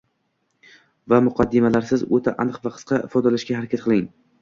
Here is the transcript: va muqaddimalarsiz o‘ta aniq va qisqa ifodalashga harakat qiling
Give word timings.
va 1.13 1.19
muqaddimalarsiz 1.27 2.07
o‘ta 2.19 2.35
aniq 2.47 2.61
va 2.67 2.75
qisqa 2.81 3.03
ifodalashga 3.11 3.63
harakat 3.63 3.89
qiling 3.89 4.07